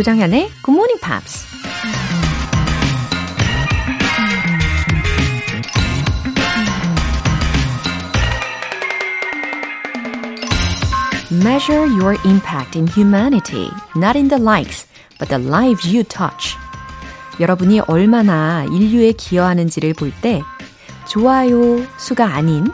조정현의 0.00 0.50
Good 0.64 0.70
Morning 0.70 0.98
Pops. 1.02 1.44
Measure 11.30 11.86
your 11.86 12.16
impact 12.24 12.78
in 12.78 12.88
humanity, 12.88 13.70
not 13.94 14.16
in 14.16 14.28
the 14.28 14.42
likes, 14.42 14.86
but 15.18 15.28
the 15.28 15.38
lives 15.38 15.86
you 15.86 16.02
touch. 16.04 16.56
여러분이 17.38 17.80
얼마나 17.80 18.64
인류에 18.64 19.12
기여하는지를 19.12 19.92
볼 19.92 20.12
때, 20.22 20.40
좋아요 21.06 21.84
수가 21.98 22.34
아닌 22.34 22.64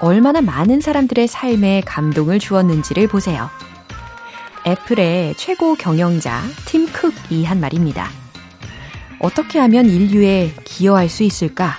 얼마나 0.00 0.40
많은 0.40 0.80
사람들의 0.80 1.28
삶에 1.28 1.82
감동을 1.84 2.38
주었는지를 2.38 3.06
보세요. 3.06 3.50
애플의 4.66 5.34
최고 5.36 5.74
경영자 5.74 6.42
팀 6.66 6.79
쿡이 6.92 7.44
한 7.44 7.60
말입니다. 7.60 8.08
어떻게 9.18 9.58
하면 9.58 9.86
인류에 9.86 10.52
기여할 10.64 11.08
수 11.08 11.22
있을까? 11.22 11.76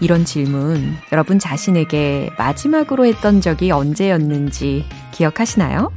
이런 0.00 0.24
질문 0.24 0.96
여러분 1.12 1.38
자신에게 1.38 2.30
마지막으로 2.38 3.06
했던 3.06 3.40
적이 3.40 3.72
언제였는지 3.72 4.84
기억하시나요? 5.12 5.90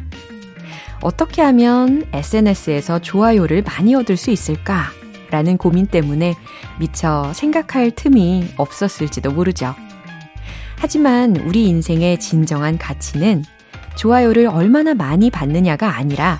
어떻게 1.02 1.41
하면 1.41 2.05
SNS에서 2.13 2.99
좋아요를 2.99 3.63
많이 3.63 3.95
얻을 3.95 4.17
수 4.17 4.31
있을까? 4.31 4.86
라는 5.31 5.58
고민 5.58 5.88
때문에 5.88 6.36
미처 6.80 7.31
생각할 7.34 7.91
틈이 7.91 8.53
없었을지도 8.58 9.31
모르죠. 9.31 9.73
하지만 10.77 11.38
우리 11.38 11.67
인생의 11.67 12.19
진정한 12.19 12.78
가치는 12.78 13.44
좋아요를 13.95 14.47
얼마나 14.47 14.94
많이 14.94 15.30
받느냐가 15.30 15.95
아니라 15.95 16.39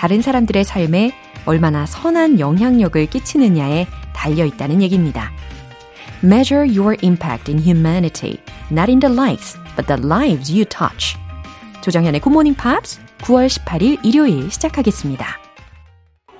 다른 0.00 0.22
사람들의 0.22 0.64
삶에 0.64 1.12
얼마나 1.44 1.84
선한 1.84 2.40
영향력을 2.40 3.04
끼치느냐에 3.04 3.86
달려 4.14 4.46
있다는 4.46 4.80
얘기입니다. 4.80 5.30
Measure 6.24 6.66
your 6.66 6.96
impact 7.02 7.50
in 7.52 7.62
humanity, 7.62 8.38
not 8.72 8.90
in 8.90 8.98
the 8.98 9.14
likes, 9.14 9.58
but 9.76 9.86
the 9.86 10.00
lives 10.02 10.50
you 10.50 10.64
touch. 10.64 11.18
조정현의 11.82 12.22
Good 12.22 12.32
Morning 12.32 12.58
Pops 12.58 12.98
9월 13.18 13.46
18일 13.46 14.02
일요일 14.02 14.50
시작하겠습니다. 14.50 15.38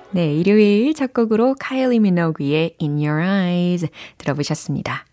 네, 0.09 0.33
일요일 0.33 0.95
첫 0.95 1.13
곡으로 1.13 1.55
카일리 1.59 1.99
미노그의 1.99 2.77
In 2.81 2.93
Your 2.93 3.21
Eyes 3.21 3.85
들어보셨습니다. 4.17 5.05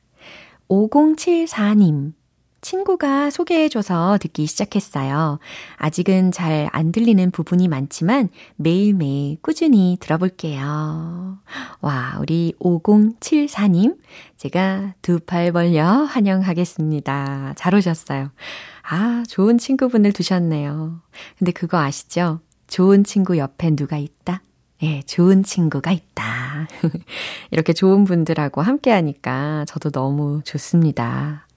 5074님. 0.70 2.17
친구가 2.60 3.30
소개해줘서 3.30 4.18
듣기 4.20 4.46
시작했어요. 4.46 5.38
아직은 5.76 6.32
잘 6.32 6.68
안 6.72 6.92
들리는 6.92 7.30
부분이 7.30 7.68
많지만 7.68 8.28
매일매일 8.56 9.38
꾸준히 9.42 9.96
들어볼게요. 10.00 11.38
와, 11.80 12.16
우리 12.20 12.54
5074님. 12.60 13.96
제가 14.36 14.94
두 15.02 15.20
팔 15.20 15.52
벌려 15.52 15.84
환영하겠습니다. 16.04 17.54
잘 17.56 17.74
오셨어요. 17.74 18.30
아, 18.82 19.24
좋은 19.28 19.58
친구분을 19.58 20.12
두셨네요. 20.12 21.00
근데 21.38 21.52
그거 21.52 21.78
아시죠? 21.78 22.40
좋은 22.68 23.04
친구 23.04 23.38
옆에 23.38 23.70
누가 23.74 23.96
있다? 23.96 24.42
예, 24.82 25.02
좋은 25.02 25.42
친구가 25.42 25.90
있다. 25.90 26.68
이렇게 27.50 27.72
좋은 27.72 28.04
분들하고 28.04 28.62
함께 28.62 28.90
하니까 28.92 29.64
저도 29.66 29.90
너무 29.90 30.40
좋습니다. 30.44 31.47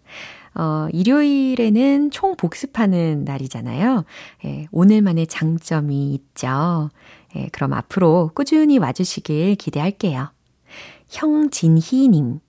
어, 0.54 0.88
일요일에는 0.92 2.12
총 2.12 2.36
복습하는 2.36 3.24
날이잖아요. 3.24 4.06
예, 4.46 4.68
오늘만의 4.72 5.28
장점이 5.28 6.14
있죠. 6.14 6.90
예, 7.36 7.48
그럼 7.52 7.74
앞으로 7.74 8.32
꾸준히 8.34 8.78
와주시길 8.78 9.56
기대할게요. 9.56 10.32
형진희님. 11.10 12.40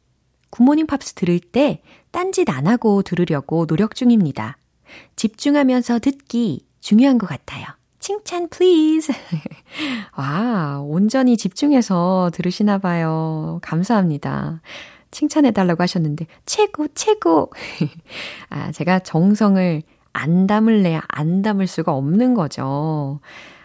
굿모닝 0.51 0.87
팝스 0.87 1.15
들을 1.15 1.39
때 1.41 1.83
딴짓 2.11 2.51
안 2.51 2.67
하고 2.67 3.03
들으려고 3.03 3.67
노력 3.67 3.95
중입니다. 3.95 4.59
집중하면서 5.17 6.01
듣기 6.01 6.67
중요한 6.81 7.19
것 7.19 7.27
같아요. 7.27 7.67
칭찬 8.01 8.49
please. 8.49 9.13
와, 10.19 10.81
온전히 10.81 11.37
집중해서 11.37 12.31
들으시나 12.35 12.79
봐요. 12.79 13.61
감사합니다. 13.63 14.61
칭찬해달라고 15.13 15.83
하셨는데, 15.83 16.27
최고, 16.45 16.89
최고! 16.95 17.53
아, 18.51 18.73
제가 18.73 18.99
정성을 19.01 19.83
안 20.13 20.47
담을래, 20.49 21.01
안 21.07 21.43
담을 21.43 21.67
수가 21.69 21.93
없는 21.93 22.35
거죠. 22.35 23.21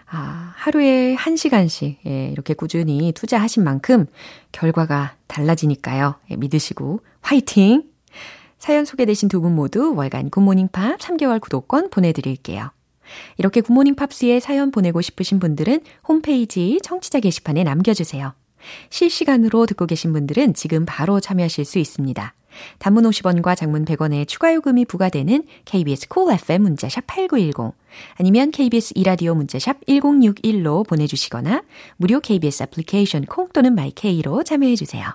아, 0.10 0.54
하루에 0.56 1.16
한 1.16 1.36
시간씩, 1.36 2.00
예, 2.06 2.30
이렇게 2.30 2.54
꾸준히 2.54 3.12
투자하신 3.12 3.64
만큼 3.64 4.06
결과가 4.52 5.16
달라지니까요. 5.28 6.16
예, 6.32 6.36
믿으시고, 6.38 7.02
화이팅! 7.22 7.84
사연 8.60 8.86
소개되신 8.86 9.30
두 9.30 9.42
분 9.42 9.54
모두 9.56 9.94
월간 9.96 10.30
굿모닝 10.30 10.70
팝 10.70 10.98
3개월 11.00 11.40
구독권 11.42 11.90
보내드릴게요. 11.90 12.72
이렇게 13.38 13.62
굿모닝 13.62 13.96
팝스에 13.96 14.40
사연 14.40 14.72
보내고 14.72 15.02
싶으신 15.02 15.40
분들은 15.40 15.82
홈페이지 16.08 16.80
청취자 16.84 17.20
게시판에 17.20 17.64
남겨주세요. 17.64 18.34
실시간으로 18.90 19.66
듣고 19.66 19.86
계신 19.86 20.14
분들은 20.14 20.54
지금 20.54 20.86
바로 20.86 21.20
참여하실 21.20 21.66
수 21.66 21.80
있습니다. 21.80 22.34
단문 22.80 23.04
50원과 23.04 23.56
장문 23.56 23.86
100원의 23.86 24.28
추가 24.28 24.54
요금이 24.54 24.86
부과되는 24.86 25.44
KBS 25.66 26.08
콜 26.08 26.24
cool 26.24 26.40
FM 26.40 26.64
문자샵 26.64 27.06
8910 27.08 27.76
아니면 28.16 28.52
KBS 28.52 28.94
이라디오 28.96 29.36
문자샵 29.36 29.86
1061로 29.86 30.88
보내주시거나 30.88 31.64
무료 31.98 32.20
KBS 32.20 32.64
애플리케이션 32.64 33.26
콩 33.26 33.50
또는 33.50 33.76
마이케이로 33.76 34.44
참여해주세요. 34.44 35.06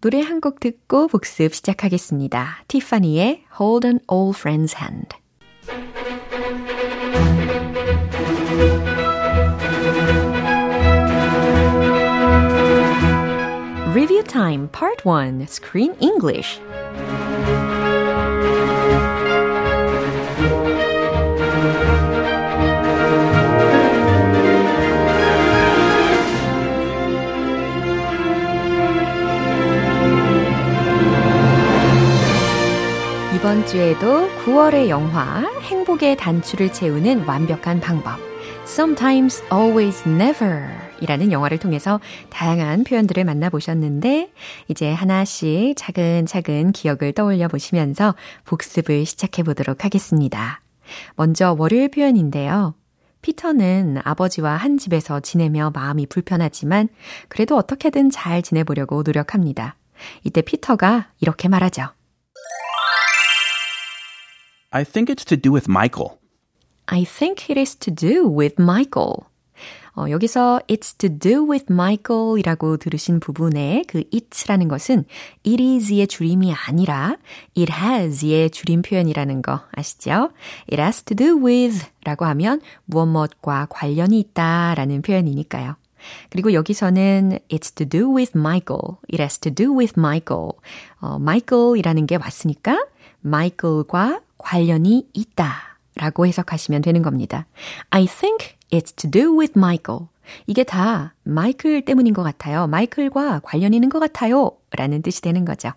노래 0.00 0.20
한 0.20 0.40
곡 0.40 0.60
듣고 0.60 1.08
복습 1.08 1.54
시작하겠습니다. 1.54 2.64
티파니의 2.68 3.44
Hold 3.60 3.86
an 3.86 4.00
Old 4.06 4.38
Friend's 4.38 4.76
Hand 4.80 5.16
Time 14.28 14.68
Part 14.68 15.04
1 15.06 15.46
Screen 15.48 15.96
English 16.00 16.60
이번 33.34 33.64
주에도 33.66 34.28
9월의 34.44 34.90
영화 34.90 35.50
행복의 35.62 36.16
단추를 36.18 36.70
채우는 36.70 37.24
완벽한 37.24 37.80
방법 37.80 38.18
Sometimes, 38.66 39.42
Always, 39.50 40.06
Never 40.06 40.87
이라는 41.00 41.32
영화를 41.32 41.58
통해서 41.58 42.00
다양한 42.30 42.84
표현들을 42.84 43.24
만나보셨는데, 43.24 44.32
이제 44.68 44.92
하나씩 44.92 45.74
차근차근 45.76 46.72
기억을 46.72 47.12
떠올려 47.12 47.48
보시면서 47.48 48.14
복습을 48.44 49.06
시작해 49.06 49.42
보도록 49.42 49.84
하겠습니다. 49.84 50.60
먼저 51.16 51.54
월요일 51.58 51.90
표현인데요. 51.90 52.74
피터는 53.22 53.98
아버지와 54.04 54.56
한 54.56 54.78
집에서 54.78 55.20
지내며 55.20 55.72
마음이 55.74 56.06
불편하지만, 56.06 56.88
그래도 57.28 57.56
어떻게든 57.56 58.10
잘 58.10 58.42
지내보려고 58.42 59.02
노력합니다. 59.02 59.76
이때 60.24 60.42
피터가 60.42 61.08
이렇게 61.20 61.48
말하죠. 61.48 61.88
I 64.70 64.84
think 64.84 65.14
it's 65.14 65.26
to 65.26 65.36
do 65.36 65.52
with 65.52 65.68
Michael. 65.68 66.18
I 66.86 67.04
think 67.04 67.46
it 67.50 67.58
is 67.58 67.76
to 67.76 67.94
do 67.94 68.28
with 68.28 68.56
Michael. 68.60 69.24
어, 69.98 70.08
여기서 70.10 70.60
it's 70.68 70.96
to 70.96 71.10
do 71.10 71.50
with 71.50 71.66
Michael 71.68 72.38
이라고 72.38 72.76
들으신 72.76 73.18
부분에 73.18 73.82
그 73.88 74.04
it라는 74.14 74.68
것은 74.68 75.04
it 75.44 75.60
is의 75.60 76.06
줄임이 76.06 76.54
아니라 76.54 77.16
it 77.56 77.72
has의 77.72 78.50
줄임 78.50 78.82
표현이라는 78.82 79.42
거 79.42 79.62
아시죠? 79.72 80.30
It 80.70 80.80
has 80.80 81.02
to 81.02 81.16
do 81.16 81.44
with 81.44 81.84
라고 82.04 82.26
하면 82.26 82.60
무엇 82.84 83.08
무엇과 83.08 83.66
관련이 83.70 84.20
있다 84.20 84.76
라는 84.76 85.02
표현이니까요. 85.02 85.74
그리고 86.30 86.52
여기서는 86.52 87.40
it's 87.48 87.74
to 87.74 87.84
do 87.84 88.14
with 88.14 88.38
Michael. 88.38 88.98
It 89.12 89.20
has 89.20 89.40
to 89.40 89.52
do 89.52 89.76
with 89.76 89.94
Michael. 89.98 90.50
어, 91.00 91.16
Michael이라는 91.16 92.06
게 92.06 92.14
왔으니까 92.14 92.86
Michael과 93.24 94.20
관련이 94.38 95.08
있다. 95.12 95.80
라고 95.96 96.24
해석하시면 96.24 96.82
되는 96.82 97.02
겁니다. 97.02 97.46
I 97.90 98.06
think 98.06 98.57
it's 98.70 98.92
to 98.96 99.10
do 99.10 99.36
with 99.36 99.52
Michael. 99.56 100.08
이게 100.46 100.64
다 100.64 101.14
마이클 101.22 101.84
때문인 101.84 102.12
것 102.12 102.22
같아요. 102.22 102.66
마이클과 102.66 103.40
관련 103.40 103.74
있는 103.74 103.88
것 103.88 103.98
같아요. 103.98 104.52
라는 104.70 105.02
뜻이 105.02 105.22
되는 105.22 105.44
거죠. 105.44 105.72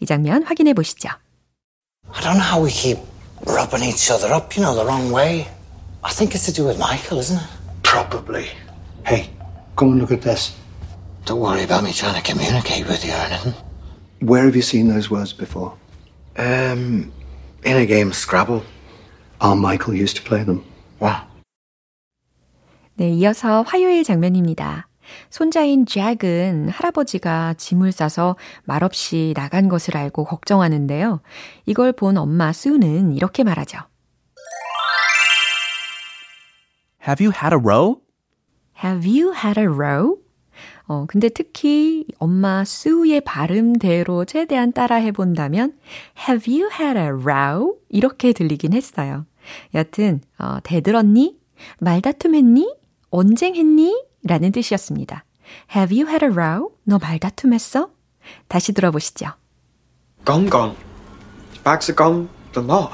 이 0.00 0.06
장면 0.06 0.42
확인해 0.42 0.74
보시죠. 0.74 1.08
I 2.12 2.20
don't 2.22 2.36
know 2.36 2.44
how 2.44 2.62
we 2.62 2.70
keep 2.70 2.98
rubbing 3.46 3.82
each 3.82 4.12
other 4.12 4.32
up, 4.32 4.56
you 4.56 4.62
know, 4.62 4.74
the 4.74 4.84
wrong 4.84 5.12
way. 5.12 5.46
I 6.04 6.12
think 6.12 6.34
it's 6.34 6.46
to 6.46 6.52
do 6.52 6.66
with 6.66 6.78
Michael, 6.78 7.18
isn't 7.18 7.40
it? 7.40 7.48
Probably. 7.82 8.46
Hey, 9.04 9.30
come 9.76 9.92
and 9.92 10.00
look 10.00 10.12
at 10.12 10.22
this. 10.22 10.54
Don't 11.24 11.40
worry 11.40 11.64
about 11.64 11.82
me 11.82 11.92
trying 11.92 12.14
to 12.14 12.22
communicate 12.22 12.86
with 12.86 13.04
you 13.04 13.12
or 13.12 13.26
anything. 13.26 13.54
Where 14.20 14.44
have 14.44 14.54
you 14.54 14.62
seen 14.62 14.88
those 14.88 15.10
words 15.10 15.32
before? 15.32 15.74
Um, 16.36 17.12
in 17.64 17.76
a 17.76 17.86
game 17.86 18.08
of 18.08 18.14
Scrabble. 18.14 18.62
Our 19.40 19.56
Michael 19.56 19.94
used 19.94 20.16
to 20.16 20.22
play 20.22 20.44
them. 20.44 20.64
What? 20.98 21.24
네, 22.98 23.10
이어서 23.10 23.60
화요일 23.62 24.04
장면입니다. 24.04 24.88
손자인 25.28 25.84
잭은 25.84 26.70
할아버지가 26.70 27.54
짐을 27.54 27.92
싸서 27.92 28.36
말없이 28.64 29.34
나간 29.36 29.68
것을 29.68 29.96
알고 29.96 30.24
걱정하는데요. 30.24 31.20
이걸 31.66 31.92
본 31.92 32.16
엄마 32.16 32.52
수는 32.52 33.12
이렇게 33.12 33.44
말하죠. 33.44 33.78
Have 37.06 37.24
you 37.24 37.32
had 37.32 37.54
a 37.54 37.60
row? 37.62 38.00
Have 38.82 39.06
you 39.08 39.32
had 39.34 39.60
a 39.60 39.66
row? 39.66 40.16
어, 40.88 41.04
근데 41.06 41.28
특히 41.28 42.06
엄마 42.18 42.64
수의 42.64 43.20
발음대로 43.20 44.24
최대한 44.24 44.72
따라 44.72 44.96
해 44.96 45.12
본다면 45.12 45.74
Have 46.28 46.52
you 46.52 46.70
had 46.72 46.98
a 46.98 47.08
row? 47.08 47.76
이렇게 47.90 48.32
들리긴 48.32 48.72
했어요. 48.72 49.26
여튼 49.74 50.20
어, 50.38 50.58
대들었니? 50.62 51.38
말다툼했니? 51.78 52.75
언쟁했니? 53.09 54.05
라는 54.23 54.51
뜻이었습니다. 54.51 55.25
Have 55.75 55.97
you 55.97 56.07
had 56.07 56.23
a 56.25 56.31
row? 56.31 56.71
너 56.83 56.97
말다툼했어? 56.97 57.89
다시 58.47 58.71
들어보시죠. 58.73 59.33
Gone, 60.25 60.49
gone. 60.49 60.75
His 61.51 61.63
bags 61.63 61.89
are 61.91 61.95
gone, 61.95 62.29
the 62.53 62.65
lot. 62.65 62.93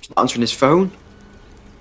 He's 0.00 0.10
not 0.10 0.18
answering 0.18 0.42
his 0.42 0.52
phone. 0.52 0.90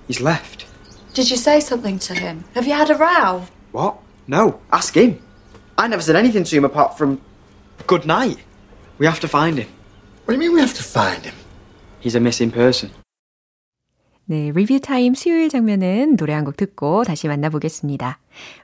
He's 0.08 0.22
left. 0.22 0.66
Did 1.14 1.30
you 1.30 1.38
say 1.38 1.60
something 1.60 2.00
to 2.08 2.14
him? 2.14 2.44
Have 2.56 2.68
you 2.68 2.74
had 2.74 2.90
a 2.90 2.98
row? 2.98 3.46
What? 3.72 3.98
No, 4.28 4.60
ask 4.72 4.96
him. 4.96 5.20
I 5.78 5.88
never 5.88 6.02
said 6.02 6.16
anything 6.16 6.44
to 6.44 6.56
him 6.56 6.66
apart 6.66 6.98
from 6.98 7.20
good 7.88 8.06
night. 8.06 8.38
We 9.00 9.06
have 9.06 9.20
to 9.22 9.28
find 9.28 9.58
him. 9.58 9.68
What 10.26 10.34
do 10.34 10.34
you 10.34 10.40
mean 10.40 10.54
we 10.54 10.62
have 10.62 10.74
to 10.76 10.84
find 10.84 11.26
him? 11.26 11.36
He's 12.00 12.16
a 12.16 12.20
missing 12.20 12.52
person. 12.52 12.92
네, 14.31 14.53
리뷰 14.53 14.79
타임 14.81 15.15
수요일 15.15 15.49
장면은 15.49 16.17
노래 16.17 16.35
한 16.35 16.45
곡 16.45 16.57
듣고 16.59 17.05
다시 17.05 17.29
만나보겠습니다. 17.29 18.19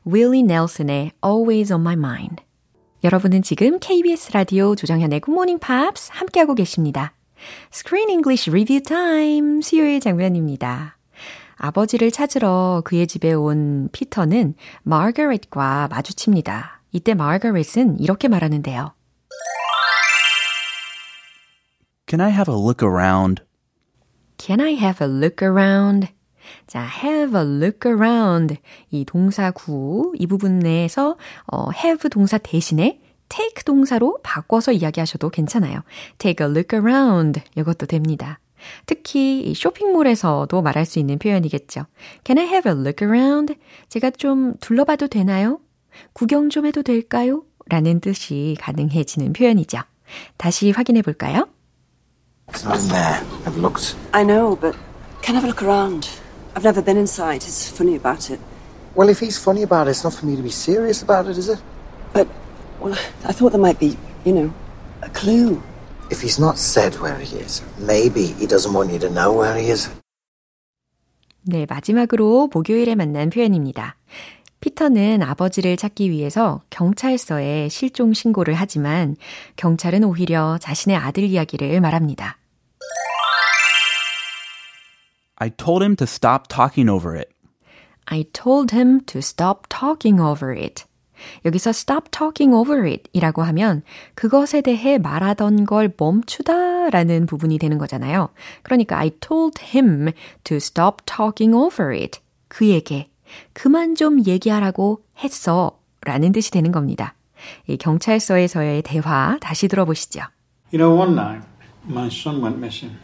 Willie 0.06 0.40
Nelson의 0.42 1.12
Always 1.24 1.72
on 1.72 1.80
My 1.80 1.94
Mind. 1.94 2.42
여러분은 3.02 3.40
지금 3.42 3.78
KBS 3.78 4.32
라디오 4.32 4.74
조정현의 4.74 5.22
Good 5.22 5.32
Morning 5.32 5.58
Pops 5.64 6.10
함께하고 6.12 6.54
계십니다. 6.54 7.14
Screen 7.72 8.10
English 8.10 8.50
Review 8.50 8.82
Time 8.82 9.62
수요일 9.62 10.00
장면입니다. 10.00 10.98
아버지를 11.56 12.10
찾으러 12.10 12.82
그의 12.84 13.06
집에 13.06 13.32
온 13.32 13.88
피터는 13.92 14.54
마거렛과 14.82 15.88
마주칩니다. 15.90 16.82
이때 16.92 17.14
마거렛은 17.14 18.00
이렇게 18.00 18.28
말하는데요. 18.28 18.92
Can 22.06 22.20
I 22.20 22.30
have 22.30 22.52
a 22.52 22.58
look 22.60 22.86
around? 22.86 23.42
Can 24.38 24.60
I 24.60 24.74
have 24.74 25.06
a 25.06 25.12
look 25.12 25.46
around? 25.46 26.08
자, 26.66 26.86
have 27.04 27.38
a 27.38 27.46
look 27.46 27.90
around. 27.90 28.56
이 28.90 29.04
동사 29.04 29.50
구, 29.50 30.12
이 30.18 30.26
부분에서 30.26 31.16
어, 31.52 31.68
have 31.74 32.08
동사 32.10 32.38
대신에 32.38 33.00
take 33.28 33.64
동사로 33.64 34.18
바꿔서 34.22 34.72
이야기하셔도 34.72 35.30
괜찮아요. 35.30 35.80
take 36.18 36.46
a 36.46 36.50
look 36.50 36.76
around. 36.78 37.40
이것도 37.56 37.86
됩니다. 37.86 38.38
특히 38.86 39.40
이 39.42 39.54
쇼핑몰에서도 39.54 40.62
말할 40.62 40.86
수 40.86 40.98
있는 40.98 41.18
표현이겠죠. 41.18 41.86
Can 42.24 42.38
I 42.38 42.46
have 42.46 42.70
a 42.70 42.78
look 42.78 43.06
around? 43.06 43.54
제가 43.88 44.10
좀 44.10 44.54
둘러봐도 44.60 45.08
되나요? 45.08 45.60
구경 46.12 46.50
좀 46.50 46.66
해도 46.66 46.82
될까요? 46.82 47.42
라는 47.66 48.00
뜻이 48.00 48.56
가능해지는 48.60 49.32
표현이죠. 49.32 49.78
다시 50.36 50.70
확인해 50.70 51.02
볼까요? 51.02 51.48
It's 52.64 52.70
not 52.70 52.80
in 52.80 52.88
there. 52.88 53.20
I've 53.44 53.58
looked. 53.58 53.94
I 54.14 54.24
know, 54.24 54.56
but 54.56 54.74
can 55.20 55.36
I 55.36 55.40
have 55.40 55.44
a 55.44 55.48
look 55.48 55.62
around? 55.62 56.08
I've 56.56 56.64
never 56.64 56.80
been 56.80 56.96
inside. 56.96 57.42
He's 57.42 57.68
funny 57.68 57.94
about 57.94 58.30
it. 58.30 58.40
Well, 58.94 59.10
if 59.10 59.20
he's 59.20 59.36
funny 59.36 59.62
about 59.62 59.86
it, 59.86 59.90
it's 59.90 60.02
not 60.02 60.14
for 60.14 60.24
me 60.24 60.34
to 60.34 60.42
be 60.42 60.48
serious 60.48 61.02
about 61.02 61.26
it, 61.26 61.36
is 61.36 61.50
it? 61.50 61.60
But, 62.14 62.26
well, 62.80 62.94
I 63.26 63.32
thought 63.32 63.52
there 63.52 63.60
might 63.60 63.78
be, 63.78 63.98
you 64.24 64.32
know, 64.32 64.54
a 65.02 65.10
clue. 65.10 65.62
If 66.10 66.22
he's 66.22 66.38
not 66.38 66.56
said 66.56 66.94
where 67.00 67.18
he 67.18 67.36
is, 67.36 67.60
maybe 67.78 68.28
he 68.28 68.46
doesn't 68.46 68.72
want 68.72 68.90
you 68.92 68.98
to 69.00 69.10
know 69.10 69.32
where 69.32 69.54
he 69.58 69.68
is. 69.68 69.90
네, 71.42 71.66
마지막으로 71.68 72.48
목요일에 72.50 72.94
만난 72.94 73.28
표현입니다. 73.28 73.96
피터는 74.60 75.22
아버지를 75.22 75.76
찾기 75.76 76.10
위해서 76.10 76.62
경찰서에 76.70 77.68
실종 77.68 78.14
신고를 78.14 78.54
하지만 78.54 79.16
경찰은 79.56 80.02
오히려 80.04 80.56
자신의 80.58 80.96
아들 80.96 81.24
이야기를 81.24 81.82
말합니다. 81.82 82.38
I 85.44 85.50
told 85.50 85.84
him 85.84 85.94
to 85.96 86.06
stop 86.06 86.48
talking 86.48 86.88
over 86.88 87.14
it. 87.14 87.28
I 88.06 88.24
told 88.32 88.74
him 88.74 89.04
to 89.04 89.18
stop 89.18 89.68
talking 89.68 90.18
over 90.18 90.56
it. 90.56 90.84
여기서 91.44 91.70
stop 91.70 92.10
talking 92.10 92.54
over 92.56 92.88
it 92.88 93.10
이라고 93.12 93.42
하면 93.42 93.82
그것에 94.14 94.62
대해 94.62 94.96
말하던 94.96 95.66
걸 95.66 95.92
멈추다 95.98 96.88
라는 96.88 97.26
부분이 97.26 97.58
되는 97.58 97.76
거잖아요. 97.76 98.30
그러니까 98.62 98.98
I 98.98 99.10
told 99.20 99.60
him 99.62 100.12
to 100.44 100.56
stop 100.56 101.04
talking 101.04 101.54
over 101.54 101.94
it. 101.94 102.20
그에게 102.48 103.10
그만 103.52 103.96
좀 103.96 104.24
얘기하라고 104.24 105.02
했어 105.18 105.78
라는 106.06 106.32
뜻이 106.32 106.50
되는 106.52 106.72
겁니다. 106.72 107.14
이 107.66 107.76
경찰서에서의 107.76 108.80
대화 108.80 109.36
다시 109.42 109.68
들어보시죠. 109.68 110.20
You 110.72 110.78
know, 110.78 110.98
one 110.98 111.12
night, 111.12 111.46
my 111.86 112.08
son 112.08 112.40
went 112.40 112.56
missing. 112.56 112.96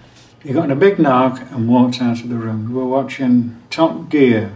He 0.43 0.53
got 0.53 0.65
in 0.65 0.71
a 0.71 0.75
big 0.75 0.99
knock 0.99 1.41
and 1.51 1.67
walked 1.67 2.01
out 2.01 2.21
of 2.21 2.29
the 2.29 2.35
room. 2.35 2.69
We 2.69 2.75
were 2.75 2.85
watching 2.85 3.57
Top 3.69 4.09
Gear. 4.09 4.51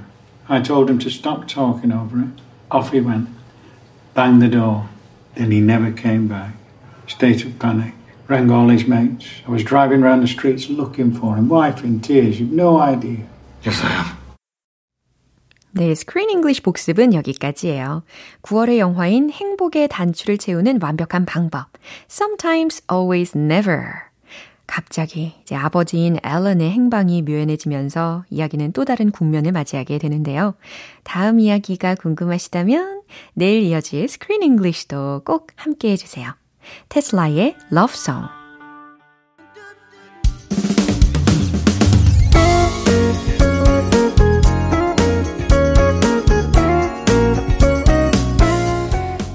I 0.47 0.61
told 0.61 0.89
him 0.89 0.99
to 0.99 1.09
stop 1.09 1.47
talking 1.47 1.91
over 1.91 2.19
it. 2.19 2.41
Off 2.69 2.91
he 2.91 3.01
went. 3.01 3.29
Banged 4.13 4.41
the 4.41 4.47
door. 4.47 4.89
Then 5.35 5.51
he 5.51 5.61
never 5.61 5.91
came 5.91 6.27
back. 6.27 6.53
State 7.07 7.43
of 7.43 7.57
panic. 7.57 7.93
Rang 8.27 8.51
all 8.51 8.69
his 8.69 8.87
mates. 8.87 9.25
I 9.47 9.51
was 9.51 9.63
driving 9.63 10.03
around 10.03 10.21
the 10.21 10.27
streets 10.27 10.69
looking 10.69 11.11
for 11.11 11.35
him. 11.35 11.49
Wife 11.49 11.83
in 11.83 11.99
tears. 12.01 12.39
You've 12.39 12.51
no 12.51 12.79
idea. 12.79 13.25
Yes, 13.63 13.81
I 13.83 13.91
am. 13.91 14.19
네, 15.71 15.93
스크린 15.93 16.31
잉글리시 16.31 16.61
복습은 16.61 17.13
여기까지예요. 17.13 18.03
9월의 18.41 18.79
영화인 18.79 19.29
행복의 19.29 19.87
단추를 19.87 20.37
채우는 20.37 20.79
완벽한 20.81 21.25
방법. 21.25 21.67
Sometimes, 22.09 22.81
always, 22.91 23.37
never. 23.37 24.02
갑자기 24.66 25.34
이제 25.42 25.54
아버지인 25.54 26.18
앨런의 26.24 26.70
행방이 26.70 27.22
묘연해지면서 27.22 28.24
이야기는 28.30 28.72
또 28.72 28.84
다른 28.84 29.10
국면을 29.10 29.52
맞이하게 29.52 29.98
되는데요. 29.98 30.54
다음 31.02 31.38
이야기가 31.38 31.96
궁금하시다면 31.96 33.02
내일 33.34 33.62
이어질 33.62 34.08
Screen 34.08 34.42
English도 34.42 35.22
꼭 35.24 35.48
함께 35.56 35.90
해주세요. 35.90 36.32
테슬라의 36.88 37.56
Love 37.72 37.94
Song. 37.94 38.26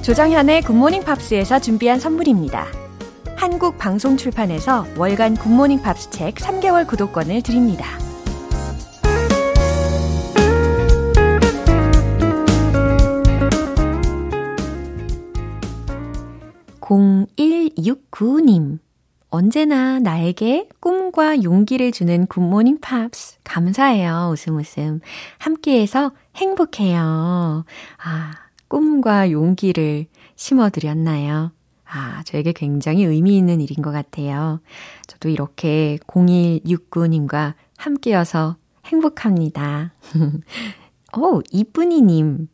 조정현의 0.01 0.63
굿모닝 0.64 1.04
팝스에서 1.04 1.60
준비한 1.60 2.00
선물입니다. 2.00 2.88
한국 3.39 3.77
방송 3.77 4.17
출판에서 4.17 4.86
월간 4.98 5.36
굿모닝 5.36 5.81
팝스 5.81 6.10
책 6.10 6.36
3개월 6.36 6.86
구독권을 6.86 7.41
드립니다. 7.41 7.86
(0169님) 16.81 18.79
언제나 19.29 20.00
나에게 20.00 20.67
꿈과 20.81 21.41
용기를 21.41 21.93
주는 21.93 22.27
굿모닝 22.27 22.79
팝스. 22.81 23.38
감사해요. 23.46 24.31
웃음 24.34 24.58
웃음. 24.58 25.00
함께해서 25.38 26.12
행복해요. 26.36 27.63
아, 28.03 28.31
꿈과 28.67 29.31
용기를 29.31 30.08
심어드렸나요? 30.36 31.53
아, 31.91 32.22
저에게 32.24 32.53
굉장히 32.53 33.03
의미 33.03 33.38
있는 33.38 33.62
일인 33.62 33.81
것 33.81 33.91
같아요. 33.91 34.62
저도 35.08 35.29
이렇게 35.29 35.98
0169님과 36.08 37.55
함께여서 37.77 38.58
행복합니다. 38.86 39.93
오, 41.17 41.41
이쁜이님. 41.51 42.48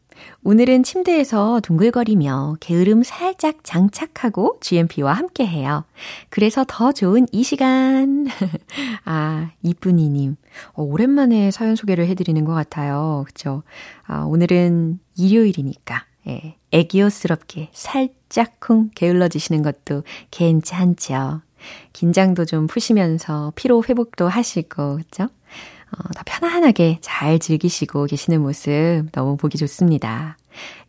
오늘은 0.43 0.83
침대에서 0.83 1.59
둥글거리며 1.59 2.55
게으름 2.61 3.03
살짝 3.03 3.57
장착하고 3.63 4.59
GMP와 4.61 5.11
함께 5.11 5.45
해요. 5.45 5.83
그래서 6.29 6.63
더 6.65 6.93
좋은 6.93 7.25
이 7.33 7.43
시간. 7.43 8.27
아, 9.03 9.51
이쁜이님. 9.61 10.37
어, 10.75 10.83
오랜만에 10.83 11.51
사연 11.51 11.75
소개를 11.75 12.07
해드리는 12.07 12.45
것 12.45 12.53
같아요. 12.53 13.25
그쵸? 13.27 13.63
아, 14.03 14.21
오늘은 14.21 14.99
일요일이니까, 15.17 16.05
예, 16.27 16.55
애기요스럽게 16.71 17.69
살짝 17.73 18.24
쿵 18.59 18.89
게을러지시는 18.95 19.61
것도 19.61 20.03
괜찮죠. 20.31 21.41
긴장도 21.93 22.45
좀 22.45 22.67
푸시면서 22.67 23.53
피로 23.55 23.83
회복도 23.87 24.27
하시고, 24.27 24.97
그쵸? 24.97 25.23
어, 25.23 25.97
더 26.15 26.23
편안하게 26.25 26.99
잘 27.01 27.39
즐기시고 27.39 28.05
계시는 28.05 28.41
모습 28.41 29.05
너무 29.11 29.37
보기 29.37 29.57
좋습니다. 29.57 30.37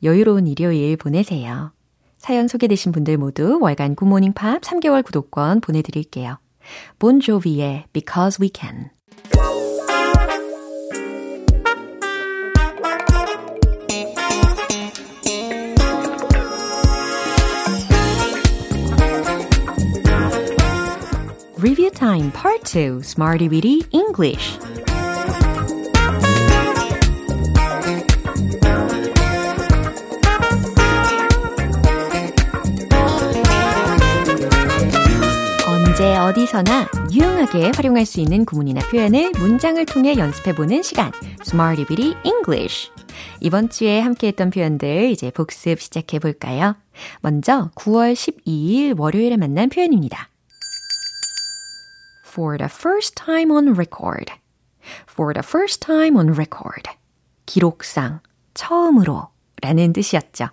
여유로운 0.02 0.46
일요일 0.46 0.96
보내세요. 0.96 1.72
사연 2.18 2.48
소개되신 2.48 2.92
분들 2.92 3.18
모두 3.18 3.58
월간 3.60 3.94
굿모닝 3.94 4.32
팝 4.32 4.60
3개월 4.62 5.04
구독권 5.04 5.60
보내드릴게요. 5.60 6.38
본조비의 6.98 7.84
Because 7.92 8.38
We 8.42 8.50
Can 8.52 8.90
Time 22.06 22.30
Part 22.30 22.62
2 22.62 23.00
Smarty 23.02 23.48
Weedy 23.48 23.82
English 23.90 24.60
언제 35.66 36.16
어디서나 36.16 36.86
유용하게 37.12 37.72
활용할 37.75 38.06
수 38.06 38.20
있는 38.20 38.44
구문이나 38.44 38.88
표현을 38.88 39.32
문장을 39.40 39.84
통해 39.86 40.14
연습해보는 40.16 40.84
시간 40.84 41.10
Smarty 41.44 41.86
Weedy 41.90 42.14
English 42.22 42.92
이번 43.40 43.68
주에 43.68 43.98
함께했던 43.98 44.50
표현들 44.50 45.10
이제 45.10 45.32
복습 45.32 45.80
시작해볼까요? 45.80 46.76
먼저 47.20 47.72
9월 47.75 48.12
12일 48.12 48.96
월요일에 48.96 49.36
만난 49.36 49.68
표현입니다. 49.68 50.30
For 52.37 52.59
the 52.59 52.69
first 52.69 53.14
time 53.14 53.50
on 53.50 53.69
record. 53.69 54.31
For 55.09 55.33
the 55.33 55.43
first 55.43 55.81
time 55.81 56.19
on 56.19 56.35
record. 56.35 56.83
기록상, 57.47 58.21
처음으로 58.52 59.28
라는 59.62 59.95
뜻이었죠. 59.95 60.49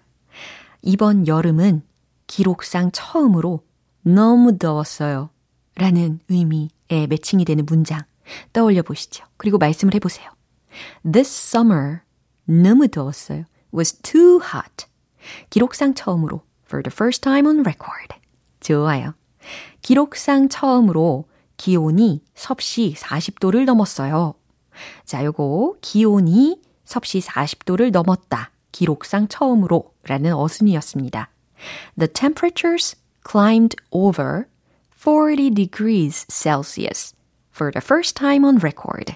이번 0.81 1.27
여름은 1.27 1.81
기록상 2.27 2.91
처음으로 2.93 3.65
너무 4.01 4.57
더웠어요. 4.57 5.29
라는 5.75 6.21
의미에 6.29 7.07
매칭이 7.09 7.43
되는 7.43 7.65
문장 7.65 7.99
떠올려 8.53 8.81
보시죠. 8.81 9.25
그리고 9.35 9.57
말씀을 9.57 9.93
해보세요. 9.93 10.31
This 11.03 11.27
summer 11.27 11.99
너무 12.45 12.87
더웠어요. 12.87 13.43
was 13.75 13.91
too 14.03 14.39
hot. 14.39 14.85
기록상 15.49 15.95
처음으로 15.95 16.43
for 16.65 16.81
the 16.81 16.93
first 16.93 17.21
time 17.21 17.45
on 17.45 17.59
record. 17.59 18.15
좋아요. 18.61 19.15
기록상 19.81 20.47
처음으로 20.47 21.25
기온이 21.63 22.21
섭씨 22.35 22.93
40도를 22.97 23.63
넘었어요. 23.63 24.33
자, 25.05 25.23
요거 25.23 25.75
기온이 25.79 26.59
섭씨 26.83 27.21
40도를 27.21 27.89
넘었다. 27.89 28.51
기록상 28.73 29.29
처음으로 29.29 29.93
라는 30.03 30.33
어순이었습니다. 30.33 31.29
The 31.97 32.09
temperatures 32.09 32.97
climbed 33.25 33.77
over 33.91 34.47
40 34.91 35.51
degrees 35.51 36.25
Celsius 36.29 37.15
for 37.55 37.71
the 37.71 37.81
first 37.81 38.17
time 38.17 38.43
on 38.43 38.57
record. 38.57 39.15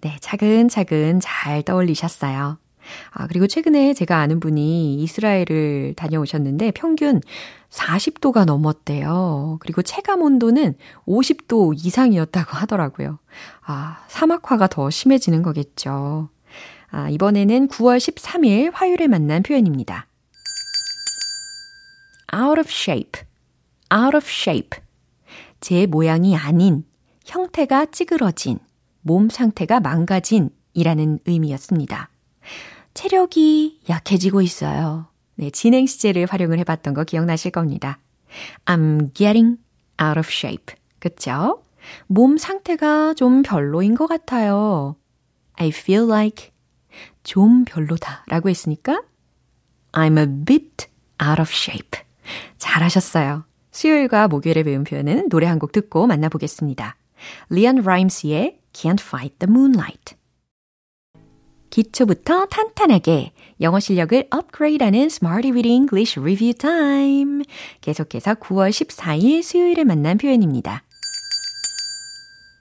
네, 0.00 0.16
차근차근 0.20 1.20
잘 1.20 1.62
떠올리셨어요. 1.62 2.56
아, 3.10 3.26
그리고 3.26 3.46
최근에 3.46 3.94
제가 3.94 4.18
아는 4.18 4.40
분이 4.40 4.96
이스라엘을 5.02 5.94
다녀오셨는데 5.96 6.72
평균 6.72 7.20
40도가 7.70 8.44
넘었대요. 8.44 9.58
그리고 9.60 9.82
체감 9.82 10.22
온도는 10.22 10.74
50도 11.06 11.74
이상이었다고 11.76 12.52
하더라고요. 12.52 13.18
아, 13.64 13.98
사막화가 14.08 14.68
더 14.68 14.90
심해지는 14.90 15.42
거겠죠. 15.42 16.28
아, 16.90 17.10
이번에는 17.10 17.68
9월 17.68 17.98
13일 17.98 18.70
화요일에 18.72 19.08
만난 19.08 19.42
표현입니다. 19.42 20.06
out 22.34 22.58
of 22.58 22.68
shape, 22.70 23.22
out 23.92 24.16
of 24.16 24.26
shape. 24.26 24.80
제 25.60 25.86
모양이 25.86 26.36
아닌, 26.36 26.84
형태가 27.24 27.86
찌그러진, 27.86 28.58
몸 29.02 29.28
상태가 29.28 29.80
망가진 29.80 30.50
이라는 30.74 31.18
의미였습니다. 31.24 32.10
체력이 32.96 33.82
약해지고 33.88 34.42
있어요. 34.42 35.06
네, 35.36 35.50
진행 35.50 35.86
시제를 35.86 36.26
활용을 36.26 36.58
해봤던 36.60 36.94
거 36.94 37.04
기억나실 37.04 37.52
겁니다. 37.52 37.98
I'm 38.64 39.14
getting 39.14 39.58
out 40.02 40.18
of 40.18 40.28
shape. 40.28 40.74
그쵸? 40.98 41.62
몸 42.08 42.36
상태가 42.38 43.14
좀 43.14 43.42
별로인 43.42 43.94
것 43.94 44.06
같아요. 44.08 44.96
I 45.54 45.68
feel 45.68 46.04
like 46.10 46.50
좀 47.22 47.64
별로다 47.64 48.24
라고 48.26 48.48
했으니까 48.48 49.02
I'm 49.92 50.18
a 50.18 50.44
bit 50.44 50.86
out 51.22 51.40
of 51.40 51.50
shape. 51.52 52.00
잘하셨어요. 52.58 53.44
수요일과 53.70 54.26
목요일에 54.28 54.62
배운 54.62 54.84
표현은 54.84 55.28
노래 55.28 55.46
한 55.46 55.58
곡 55.58 55.72
듣고 55.72 56.06
만나보겠습니다. 56.06 56.96
리안 57.50 57.76
라임스의 57.76 58.58
Can't 58.72 59.00
Fight 59.00 59.36
the 59.38 59.50
Moonlight. 59.50 60.15
기초부터 61.76 62.46
탄탄하게 62.46 63.32
영어 63.60 63.80
실력을 63.80 64.26
업그레이드하는 64.30 64.98
Smarty 64.98 65.52
with 65.52 65.68
English 65.68 66.18
Review 66.18 66.54
Time. 66.54 67.44
계속해서 67.82 68.36
9월 68.36 68.70
14일 68.70 69.42
수요일에 69.42 69.84
만난 69.84 70.16
표현입니다. 70.16 70.84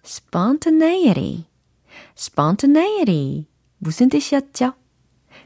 spontaneity. 0.03 1.45
spontaneity. 2.17 3.48
무슨 3.77 4.10
뜻이었죠? 4.10 4.74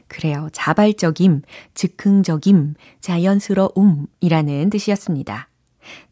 그래요. 0.08 0.48
자발적임, 0.50 1.42
즉흥적임, 1.74 2.74
자연스러움이라는 3.00 4.70
뜻이었습니다. 4.70 5.49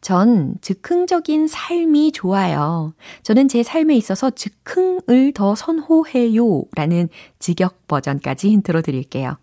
전 0.01 0.55
즉흥적인 0.61 1.47
삶이 1.47 2.11
좋아요. 2.11 2.93
저는 3.23 3.47
제 3.47 3.63
삶에 3.63 3.95
있어서 3.95 4.29
즉흥을 4.29 5.33
더 5.33 5.55
선호해요. 5.55 6.63
라는 6.75 7.09
직역 7.39 7.87
버전까지 7.87 8.49
힌트로 8.49 8.81
드릴게요. 8.81 9.37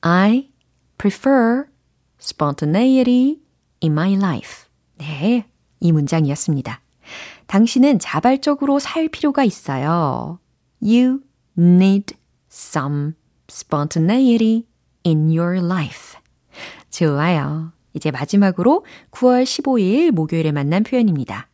I 0.00 0.50
prefer 0.98 1.64
spontaneity 2.20 3.40
in 3.82 3.92
my 3.92 4.14
life. 4.14 4.66
네, 4.98 5.46
이 5.80 5.92
문장이었습니다. 5.92 6.80
당신은 7.46 7.98
자발적으로 7.98 8.78
살 8.78 9.08
필요가 9.08 9.44
있어요. 9.44 10.38
You 10.82 11.20
need 11.56 12.16
some 12.50 13.12
spontaneity 13.48 14.66
in 15.04 15.30
your 15.30 15.58
life. 15.58 16.18
좋아요. 16.90 17.72
이제 17.96 18.10
마지막으로 18.10 18.84
9월 19.10 19.44
15일 19.44 20.12
목요일에 20.12 20.52
만난 20.52 20.82
표현입니다. 20.84 21.48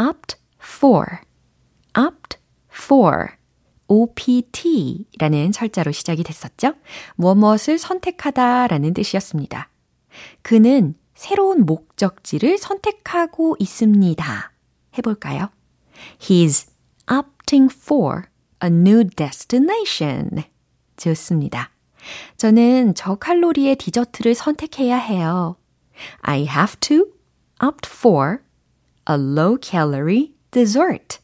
opt 0.00 0.36
for, 0.58 1.04
opt 1.96 2.38
for, 2.72 3.28
OPT라는 3.88 5.52
철자로 5.52 5.92
시작이 5.92 6.22
됐었죠. 6.22 6.72
무엇무엇을 7.16 7.78
선택하다 7.78 8.68
라는 8.68 8.94
뜻이었습니다. 8.94 9.68
그는 10.40 10.94
새로운 11.14 11.66
목적지를 11.66 12.56
선택하고 12.56 13.56
있습니다. 13.58 14.52
해볼까요? 14.96 15.50
He's 16.18 16.68
opting 17.10 17.72
for 17.72 18.22
a 18.64 18.70
new 18.70 19.04
destination. 19.04 20.44
좋습니다. 20.96 21.71
저는 22.36 22.94
저칼로리의 22.94 23.76
디저트를 23.76 24.34
선택해야 24.34 24.96
해요. 24.96 25.56
I 26.20 26.40
have 26.40 26.76
to 26.80 27.06
opt 27.64 27.88
for 27.88 28.38
a 29.08 29.16
low 29.16 29.58
calorie 29.62 30.32
dessert. 30.50 31.18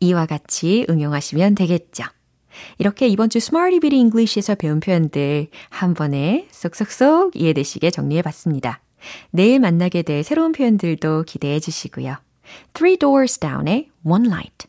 이와 0.00 0.26
같이 0.26 0.86
응용하시면 0.88 1.54
되겠죠. 1.54 2.04
이렇게 2.78 3.06
이번 3.08 3.28
주 3.30 3.38
Smarty 3.38 3.80
Bitty 3.80 4.00
English에서 4.00 4.54
배운 4.54 4.80
표현들 4.80 5.48
한 5.68 5.94
번에 5.94 6.48
쏙쏙쏙 6.50 7.36
이해되시게 7.36 7.90
정리해 7.90 8.22
봤습니다. 8.22 8.80
내일 9.30 9.60
만나게 9.60 10.02
될 10.02 10.24
새로운 10.24 10.52
표현들도 10.52 11.24
기대해 11.24 11.60
주시고요. 11.60 12.16
Three 12.74 12.96
Doors 12.96 13.38
Down의 13.38 13.90
One 14.04 14.26
Light. 14.26 14.68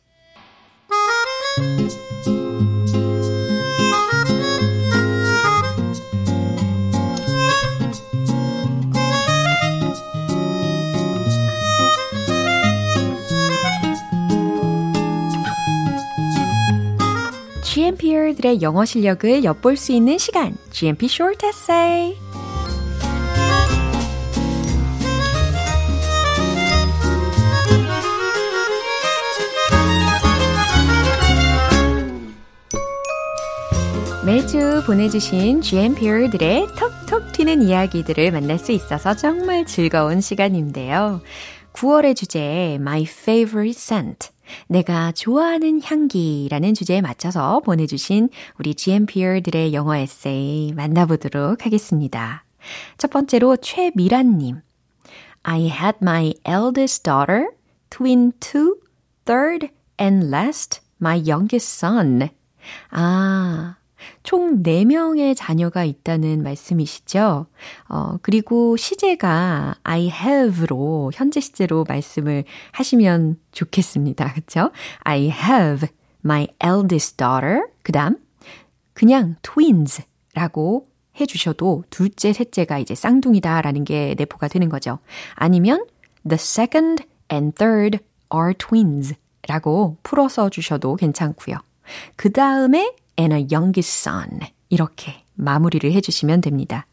GMPR들의 17.88 18.62
영어 18.62 18.84
실력을 18.84 19.44
엿볼 19.46 19.78
수 19.78 19.94
있는 19.94 20.18
시간, 20.18 20.58
GMP 20.72 21.06
Short 21.06 21.46
Essay. 21.46 22.18
매주 34.26 34.84
보내주신 34.86 35.62
GMPR들의 35.62 36.68
톡톡 37.08 37.32
튀는 37.32 37.62
이야기들을 37.62 38.32
만날 38.32 38.60
수 38.60 38.74
있어서 38.74 39.16
정말 39.16 39.66
즐거운 39.66 40.20
시간인데요. 40.20 41.22
9월의 41.72 42.18
주제, 42.18 42.74
My 42.82 43.04
Favorite 43.04 43.80
Scent. 43.80 44.37
내가 44.68 45.12
좋아하는 45.12 45.82
향기라는 45.82 46.74
주제에 46.74 47.02
맞춰서 47.02 47.60
보내주신 47.62 48.30
우리 48.60 48.76
GMPR들의 48.76 49.74
영어 49.74 49.96
에세이 49.96 50.74
만나보도록 50.74 51.66
하겠습니다. 51.66 52.44
첫 52.98 53.12
번째로 53.12 53.58
최미란님. 53.58 54.62
I 55.44 55.62
had 55.70 56.00
my 56.02 56.34
eldest 56.46 57.04
daughter, 57.04 57.52
twin 57.90 58.34
two, 58.40 58.76
third 59.26 59.70
and 60.00 60.28
last, 60.28 60.82
my 61.00 61.18
youngest 61.18 61.86
son. 61.86 62.30
아, 62.92 63.77
총 64.24 64.64
4명의 64.64 65.36
자녀가 65.36 65.84
있다는 65.84 66.44
말씀이시죠? 66.44 67.48
어, 67.90 68.18
그리고 68.22 68.78
시제가 68.78 69.76
I 69.84 70.12
have로 70.12 71.12
현재 71.14 71.40
시제로 71.40 71.86
말씀을 71.88 72.44
하시면 72.72 73.38
좋겠습니다. 73.52 74.34
그쵸? 74.34 74.72
I 75.00 75.30
have 75.30 75.90
my 76.24 76.48
eldest 76.64 77.18
daughter. 77.18 77.64
그 77.84 77.92
다음, 77.92 78.18
그냥 78.94 79.36
twins라고 79.42 80.88
해주셔도 81.20 81.84
둘째, 81.90 82.34
셋째가 82.34 82.80
이제 82.80 82.96
쌍둥이다라는 82.96 83.84
게 83.84 84.16
내포가 84.18 84.48
되는 84.48 84.70
거죠. 84.70 85.00
아니면 85.34 85.86
the 86.28 86.36
second 86.36 87.04
and 87.32 87.56
third 87.56 88.00
are 88.34 88.54
twins 88.54 89.16
라고 89.48 89.98
풀어서 90.04 90.50
주셔도 90.50 90.96
괜찮고요. 90.96 91.58
그 92.16 92.32
다음에 92.32 92.94
and 93.18 93.34
a 93.34 93.46
youngest 93.52 93.92
son. 93.92 94.40
이렇게 94.70 95.24
마무리를 95.36 95.92
해주시면 95.92 96.42
됩니다. 96.42 96.86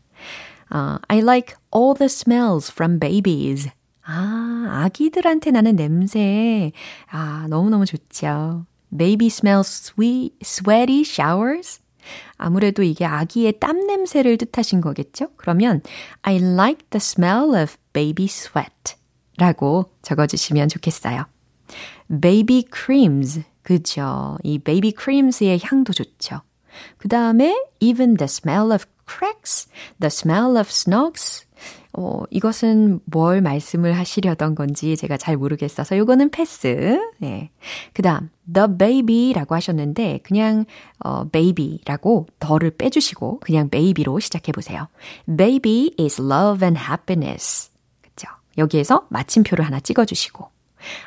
Uh, 0.72 0.98
I 1.08 1.18
like 1.18 1.54
all 1.74 1.94
the 1.94 2.06
smells 2.06 2.70
from 2.70 2.98
babies. 2.98 3.70
아, 4.06 4.82
아기들한테 4.84 5.50
나는 5.50 5.76
냄새. 5.76 6.72
아, 7.10 7.46
너무너무 7.48 7.86
좋죠. 7.86 8.66
Baby 8.96 9.26
smells 9.26 9.92
sweet, 9.92 10.36
sweaty 10.42 11.00
showers. 11.00 11.80
아무래도 12.36 12.82
이게 12.82 13.04
아기의 13.04 13.58
땀 13.60 13.86
냄새를 13.86 14.36
뜻하신 14.36 14.80
거겠죠? 14.80 15.28
그러면 15.36 15.80
I 16.22 16.36
like 16.36 16.86
the 16.90 16.98
smell 16.98 17.54
of 17.60 17.76
baby 17.92 18.26
sweat 18.26 18.96
라고 19.38 19.90
적어주시면 20.02 20.68
좋겠어요. 20.68 21.26
Baby 22.08 22.64
creams. 22.72 23.42
그죠. 23.64 24.36
이 24.44 24.60
baby 24.60 24.92
creams의 24.92 25.58
향도 25.64 25.92
좋죠. 25.92 26.42
그 26.98 27.08
다음에 27.08 27.56
even 27.80 28.16
the 28.16 28.26
smell 28.26 28.72
of 28.72 28.84
cracks, 29.08 29.68
the 29.98 30.06
smell 30.08 30.56
of 30.56 30.68
snogs. 30.68 31.46
어, 31.96 32.24
이것은 32.30 33.00
뭘 33.04 33.40
말씀을 33.40 33.96
하시려던 33.96 34.54
건지 34.54 34.96
제가 34.96 35.16
잘 35.16 35.36
모르겠어서 35.36 35.96
요거는 35.96 36.30
패스. 36.30 37.00
네. 37.18 37.50
그 37.94 38.02
다음, 38.02 38.30
the 38.52 38.66
baby라고 38.76 39.54
하셨는데, 39.54 40.20
그냥, 40.24 40.64
어, 40.98 41.24
baby라고 41.30 42.26
the를 42.40 42.72
빼주시고, 42.72 43.40
그냥 43.40 43.70
baby로 43.70 44.18
시작해보세요. 44.18 44.88
baby 45.36 45.94
is 45.98 46.20
love 46.20 46.66
and 46.66 46.78
happiness. 46.78 47.70
그죠. 48.02 48.28
여기에서 48.58 49.06
마침표를 49.08 49.64
하나 49.64 49.78
찍어주시고, 49.78 50.53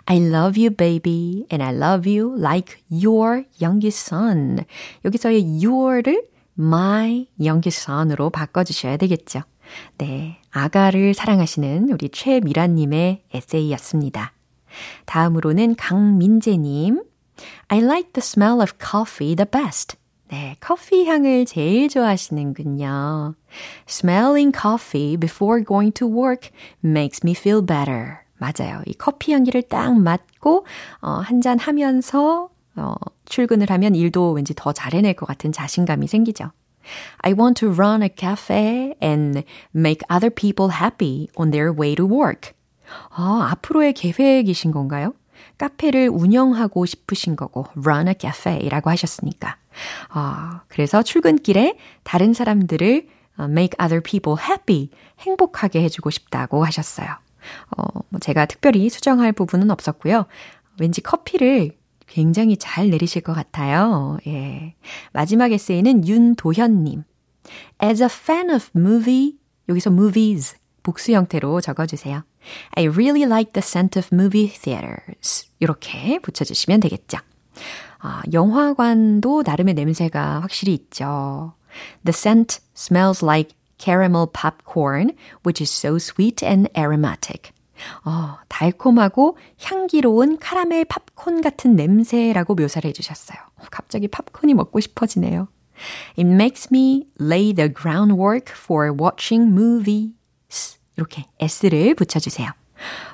I 0.06 0.20
love 0.20 0.60
you, 0.60 0.70
baby, 0.70 1.46
and 1.52 1.64
I 1.64 1.74
love 1.74 2.10
you 2.10 2.36
like 2.38 2.78
your 2.92 3.46
youngest 3.62 4.08
son. 4.08 4.66
여기서의 5.06 5.64
your를 5.64 6.28
my 6.58 7.28
youngest 7.40 7.84
son으로 7.90 8.30
바꿔주셔야 8.30 8.98
되겠죠. 8.98 9.42
네. 9.98 10.40
아가를 10.52 11.14
사랑하시는 11.14 11.92
우리 11.92 12.10
최미라님의 12.10 13.24
에세이였습니다. 13.34 14.34
다음으로는 15.06 15.76
강민재님. 15.76 17.04
I 17.68 17.80
like 17.80 18.14
the 18.14 18.24
smell 18.24 18.62
of 18.62 18.74
coffee 18.80 19.36
the 19.36 19.46
best. 19.46 19.98
네, 20.30 20.58
커피 20.60 21.06
향을 21.06 21.46
제일 21.46 21.88
좋아하시는군요. 21.88 23.36
Smelling 23.88 24.52
coffee 24.58 25.16
before 25.16 25.64
going 25.64 25.94
to 25.94 26.08
work 26.08 26.50
makes 26.84 27.22
me 27.24 27.34
feel 27.34 27.66
better. 27.66 28.27
맞아요. 28.38 28.82
이 28.86 28.94
커피 28.94 29.34
향기를 29.34 29.64
딱 29.64 29.98
맡고 30.00 30.66
어, 31.02 31.10
한 31.24 31.42
잔 31.42 31.60
하면서 31.60 32.50
어, 32.76 32.94
출근을 33.26 33.70
하면 33.72 33.96
일도 33.96 34.32
왠지 34.34 34.54
더 34.56 34.72
잘해낼 34.72 35.14
것 35.16 35.26
같은 35.26 35.52
자신감이 35.52 36.08
생기죠. 36.08 36.52
I 37.20 37.34
want 37.34 37.60
to 37.66 37.74
run 37.74 38.02
a 38.04 38.10
cafe 38.16 38.94
and 39.04 39.44
make 39.76 40.02
other 40.12 40.34
people 40.34 40.72
happy 40.74 41.28
on 41.36 41.52
their 41.52 41.74
way 41.78 41.96
to 41.96 42.06
work. 42.06 42.54
아, 43.10 43.50
앞으로의 43.52 43.94
계획이신 43.94 44.72
건가요? 44.72 45.14
카페를 45.58 46.08
운영하고 46.10 46.86
싶으신 46.86 47.36
거고, 47.36 47.66
run 47.84 48.08
a 48.08 48.14
cafe라고 48.18 48.90
하셨으니까. 48.92 49.58
아, 50.10 50.62
그래서 50.70 51.04
출근길에 51.04 51.78
다른 52.04 52.34
사람들을 52.34 53.08
make 53.40 53.76
other 53.82 54.02
people 54.02 54.38
happy, 54.42 54.90
행복하게 55.20 55.82
해주고 55.84 56.10
싶다고 56.12 56.64
하셨어요. 56.64 57.08
어, 57.76 57.84
뭐 58.10 58.20
제가 58.20 58.46
특별히 58.46 58.90
수정할 58.90 59.32
부분은 59.32 59.72
없었고요. 59.72 60.26
왠지 60.80 61.02
커피를 61.02 61.78
굉장히 62.08 62.58
잘 62.58 62.90
내리실 62.90 63.22
것 63.22 63.34
같아요. 63.34 64.18
예. 64.28 64.76
마지막 65.14 65.52
에세이는 65.52 66.08
윤도현님. 66.08 67.04
As 67.84 68.02
a 68.02 68.10
fan 68.12 68.50
of 68.50 68.70
movie, 68.76 69.36
여기서 69.70 69.92
movies, 69.92 70.56
복수 70.84 71.12
형태로 71.12 71.62
적어주세요. 71.62 72.24
I 72.76 72.88
really 72.88 73.24
like 73.24 73.52
the 73.54 73.62
scent 73.62 74.00
of 74.00 74.10
movie 74.14 74.50
theaters. 74.50 75.50
이렇게 75.60 76.20
붙여주시면 76.20 76.80
되겠죠. 76.80 77.18
아, 78.00 78.22
영화관도 78.32 79.44
나름의 79.46 79.74
냄새가 79.74 80.42
확실히 80.42 80.74
있죠. 80.74 81.54
The 82.06 82.12
scent 82.12 82.60
smells 82.76 83.24
like 83.24 83.56
caramel 83.78 84.28
popcorn, 84.28 85.12
which 85.44 85.62
is 85.62 85.70
so 85.70 85.98
sweet 85.98 86.44
and 86.46 86.70
aromatic. 86.78 87.52
어, 88.06 88.38
달콤하고 88.48 89.38
향기로운 89.62 90.40
카라멜 90.40 90.86
팝콘 90.86 91.42
같은 91.42 91.76
냄새라고 91.76 92.56
묘사를 92.56 92.88
해주셨어요. 92.90 93.38
갑자기 93.72 94.08
팝콘이 94.08 94.54
먹고 94.54 94.80
싶어지네요. 94.80 95.48
It 96.18 96.28
makes 96.28 96.70
me 96.72 97.06
lay 97.22 97.54
the 97.54 97.72
groundwork 97.72 98.54
for 98.56 98.92
watching 98.92 99.52
movies. 99.52 100.80
이렇게 100.96 101.26
s를 101.40 101.94
붙여주세요. 101.94 102.50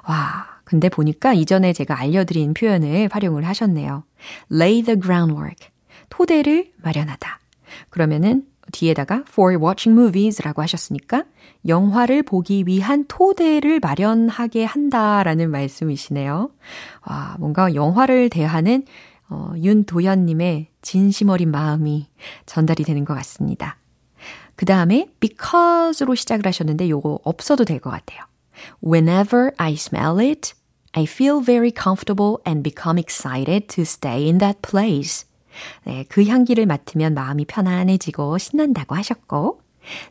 와, 0.07 0.59
근데 0.63 0.87
보니까 0.87 1.33
이전에 1.33 1.73
제가 1.73 1.99
알려드린 1.99 2.53
표현을 2.53 3.09
활용을 3.11 3.45
하셨네요. 3.45 4.05
lay 4.51 4.81
the 4.81 4.99
groundwork. 4.99 5.67
토대를 6.09 6.71
마련하다. 6.77 7.39
그러면은 7.89 8.45
뒤에다가 8.73 9.23
for 9.29 9.55
watching 9.55 9.97
movies라고 9.97 10.61
하셨으니까 10.61 11.23
영화를 11.65 12.23
보기 12.23 12.65
위한 12.67 13.05
토대를 13.07 13.79
마련하게 13.79 14.65
한다라는 14.65 15.49
말씀이시네요. 15.49 16.49
와, 17.07 17.35
뭔가 17.39 17.73
영화를 17.73 18.29
대하는 18.29 18.83
어, 19.29 19.53
윤도현님의 19.55 20.67
진심 20.81 21.29
어린 21.29 21.49
마음이 21.51 22.07
전달이 22.45 22.83
되는 22.83 23.05
것 23.05 23.13
같습니다. 23.15 23.77
그 24.55 24.65
다음에 24.65 25.07
because로 25.19 26.13
시작을 26.15 26.45
하셨는데 26.45 26.89
요거 26.89 27.21
없어도 27.23 27.63
될 27.63 27.79
것 27.79 27.89
같아요. 27.89 28.19
Whenever 28.83 29.51
I 29.57 29.73
smell 29.73 30.19
it, 30.19 30.53
I 30.91 31.03
feel 31.05 31.41
very 31.43 31.71
comfortable 31.71 32.37
and 32.45 32.61
become 32.61 32.99
excited 32.99 33.67
to 33.69 33.81
stay 33.81 34.27
in 34.27 34.37
that 34.37 34.59
place. 34.61 35.25
네, 35.85 36.05
그 36.09 36.25
향기를 36.25 36.65
맡으면 36.65 37.13
마음이 37.13 37.45
편안해지고 37.45 38.37
신난다고 38.37 38.95
하셨고, 38.95 39.61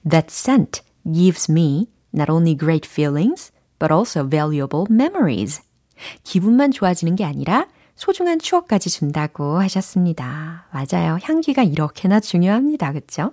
That 0.09 0.27
scent 0.31 0.83
gives 1.11 1.51
me 1.51 1.87
not 2.15 2.31
only 2.31 2.57
great 2.57 2.89
feelings, 2.89 3.53
but 3.79 3.93
also 3.93 4.29
valuable 4.29 4.87
memories. 4.91 5.63
기분만 6.25 6.73
좋아지는 6.73 7.17
게 7.17 7.25
아니라 7.25 7.67
소중한 7.95 8.39
추억까지 8.39 8.91
준다고 8.91 9.61
하셨습니다. 9.61 10.67
맞아요. 10.73 11.19
향기가 11.23 11.63
이렇게나 11.63 12.21
중요합니다. 12.21 12.93
그쵸? 12.93 13.33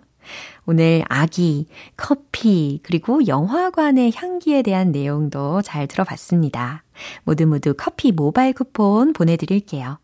오늘 0.65 1.03
아기, 1.09 1.67
커피, 1.97 2.79
그리고 2.83 3.25
영화관의 3.25 4.11
향기에 4.15 4.61
대한 4.61 4.91
내용도 4.91 5.61
잘 5.61 5.87
들어봤습니다. 5.87 6.83
모두 7.23 7.47
모두 7.47 7.73
커피 7.75 8.11
모바일 8.11 8.53
쿠폰 8.53 9.13
보내드릴게요. 9.13 9.97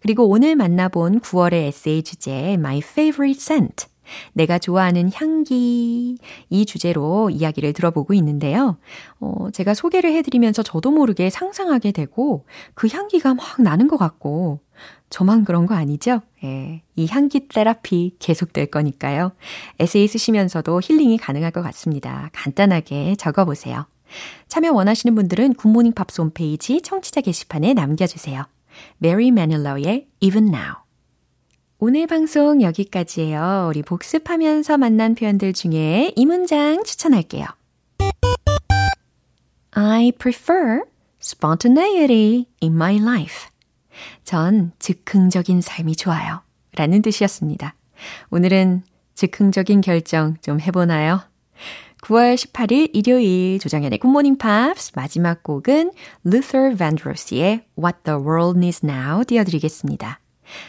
그리고 0.00 0.28
오늘 0.28 0.56
만나본 0.56 1.20
9월의 1.20 1.68
에세이 1.68 2.02
주제 2.02 2.52
My 2.54 2.78
Favorite 2.78 3.40
Scent 3.40 3.86
내가 4.32 4.58
좋아하는 4.58 5.10
향기 5.14 6.18
이 6.48 6.66
주제로 6.66 7.30
이야기를 7.30 7.72
들어보고 7.72 8.14
있는데요. 8.14 8.78
어, 9.20 9.50
제가 9.52 9.74
소개를 9.74 10.12
해드리면서 10.12 10.62
저도 10.62 10.90
모르게 10.90 11.30
상상하게 11.30 11.92
되고 11.92 12.46
그 12.74 12.88
향기가 12.90 13.34
막 13.34 13.60
나는 13.62 13.88
것 13.88 13.96
같고 13.96 14.60
저만 15.10 15.44
그런 15.44 15.66
거 15.66 15.74
아니죠? 15.74 16.20
예, 16.44 16.82
이 16.96 17.06
향기 17.08 17.48
테라피 17.48 18.16
계속될 18.18 18.66
거니까요. 18.66 19.32
에세이 19.78 20.06
쓰시면서도 20.06 20.80
힐링이 20.82 21.18
가능할 21.18 21.50
것 21.50 21.62
같습니다. 21.62 22.30
간단하게 22.32 23.16
적어보세요. 23.16 23.86
참여 24.48 24.72
원하시는 24.72 25.14
분들은 25.14 25.54
굿모닝 25.54 25.92
팝스 25.92 26.20
홈페이지 26.20 26.80
청취자 26.80 27.20
게시판에 27.20 27.74
남겨주세요. 27.74 28.44
Barry 29.02 29.28
Manilow의 29.28 30.08
Even 30.20 30.48
Now 30.48 30.80
오늘 31.82 32.06
방송 32.06 32.60
여기까지예요. 32.60 33.68
우리 33.70 33.82
복습하면서 33.82 34.76
만난 34.76 35.14
표현들 35.14 35.54
중에 35.54 36.12
이 36.14 36.26
문장 36.26 36.84
추천할게요. 36.84 37.46
I 39.70 40.12
prefer 40.12 40.82
spontaneity 41.22 42.46
in 42.62 42.74
my 42.74 42.96
life. 42.96 43.48
전 44.24 44.72
즉흥적인 44.78 45.62
삶이 45.62 45.96
좋아요. 45.96 46.42
라는 46.76 47.00
뜻이었습니다. 47.00 47.74
오늘은 48.30 48.82
즉흥적인 49.14 49.80
결정 49.80 50.36
좀 50.42 50.60
해보나요? 50.60 51.29
9월 52.02 52.34
18일 52.34 52.90
일요일 52.92 53.58
조정현의 53.58 53.98
굿모닝 53.98 54.38
팝스 54.38 54.92
마지막 54.94 55.42
곡은 55.42 55.92
Luther 56.26 56.76
Vandross의 56.76 57.64
What 57.78 57.98
the 58.04 58.18
World 58.18 58.58
Needs 58.58 58.84
Now 58.84 59.24
띄워드리겠습니다. 59.24 60.20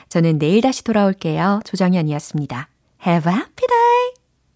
저는 0.10 0.38
내일 0.40 0.62
다시 0.62 0.84
돌아올게요. 0.84 1.62
조정현이었습니다. 1.66 2.70
Have 3.06 3.32
a 3.32 3.38
happy 3.38 3.68
day! 3.68 4.21